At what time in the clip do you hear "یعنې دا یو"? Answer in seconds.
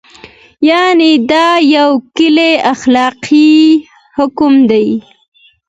0.69-1.91